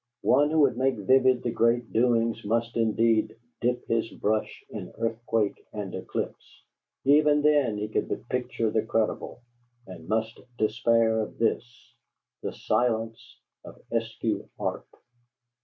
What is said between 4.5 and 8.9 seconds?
in earthquake and eclipse"; even then he could but picture the